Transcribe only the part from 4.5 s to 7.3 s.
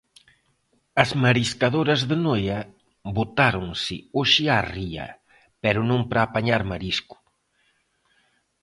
á ría, pero non para apañar marisco.